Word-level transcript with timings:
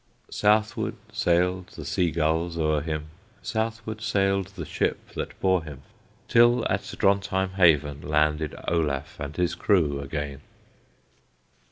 Southward 0.31 0.95
sailed 1.13 1.67
the 1.75 1.85
sea 1.85 2.09
gulls 2.09 2.57
o'er 2.57 2.81
him, 2.81 3.09
Southward 3.43 4.01
sailed 4.01 4.47
the 4.55 4.65
ship 4.65 5.09
that 5.11 5.39
bore 5.39 5.63
him, 5.63 5.83
Till 6.27 6.65
at 6.67 6.95
Drontheim 6.97 7.51
haven 7.51 8.01
landed 8.01 8.55
Olaf 8.67 9.19
and 9.19 9.35
his 9.37 9.53
crew 9.53 9.99
again. 9.99 10.41